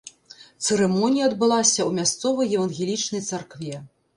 [0.67, 3.75] Цырымонія адбылася ў мясцовай евангелічнай царкве.